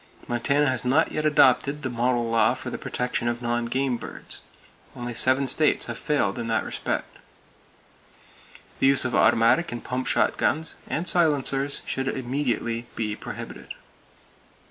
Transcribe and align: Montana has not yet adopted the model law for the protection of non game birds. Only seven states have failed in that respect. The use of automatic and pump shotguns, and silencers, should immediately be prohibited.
Montana 0.27 0.67
has 0.67 0.83
not 0.83 1.11
yet 1.11 1.27
adopted 1.27 1.83
the 1.83 1.89
model 1.91 2.27
law 2.27 2.55
for 2.55 2.71
the 2.71 2.79
protection 2.79 3.27
of 3.27 3.39
non 3.39 3.67
game 3.67 3.97
birds. 3.97 4.41
Only 4.95 5.13
seven 5.13 5.45
states 5.45 5.85
have 5.85 5.95
failed 5.99 6.39
in 6.39 6.47
that 6.47 6.63
respect. 6.63 7.19
The 8.79 8.87
use 8.87 9.05
of 9.05 9.13
automatic 9.13 9.71
and 9.71 9.83
pump 9.83 10.07
shotguns, 10.07 10.73
and 10.87 11.07
silencers, 11.07 11.83
should 11.85 12.07
immediately 12.07 12.87
be 12.95 13.15
prohibited. 13.15 13.75